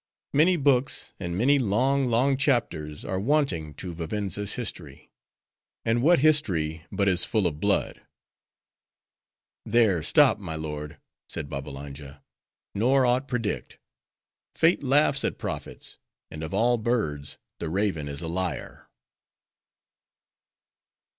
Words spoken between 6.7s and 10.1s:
but is full of blood?" "There